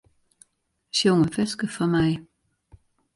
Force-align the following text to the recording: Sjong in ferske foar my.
Sjong 0.97 1.21
in 1.25 1.31
ferske 1.35 1.67
foar 1.75 1.89
my. 1.93 2.09